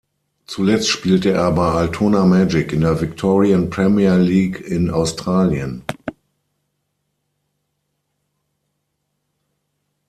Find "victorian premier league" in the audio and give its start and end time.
3.01-4.59